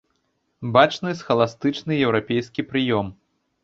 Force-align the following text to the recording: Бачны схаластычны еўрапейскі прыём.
Бачны 0.77 1.13
схаластычны 1.21 2.01
еўрапейскі 2.09 2.71
прыём. 2.75 3.19